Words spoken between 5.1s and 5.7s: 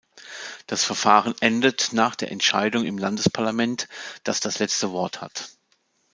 hat.